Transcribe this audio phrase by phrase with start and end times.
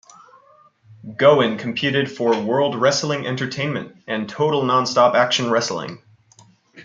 [1.15, 6.01] Gowen competed for World Wrestling Entertainment and Total Nonstop Action Wrestling.